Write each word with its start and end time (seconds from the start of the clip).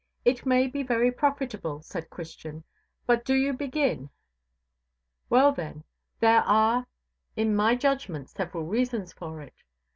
It 0.25 0.47
may 0.47 0.65
be 0.65 0.81
very 0.81 1.11
profitable, 1.11 1.83
said 1.83 2.09
Christian, 2.09 2.63
but 3.05 3.23
do 3.23 3.35
you 3.35 3.53
begin. 3.53 4.09
Well, 5.29 5.51
then, 5.51 5.83
there 6.19 6.41
are 6.41 6.87
in 7.35 7.55
my 7.55 7.75
judgment 7.75 8.27
several 8.27 8.63
reasons 8.65 9.13
for 9.13 9.41
it." 9.43 9.61